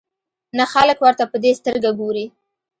نه 0.57 0.65
خلک 0.73 0.97
ورته 1.01 1.23
په 1.31 1.37
دې 1.43 1.51
سترګه 1.59 1.89
ګوري. 1.99 2.25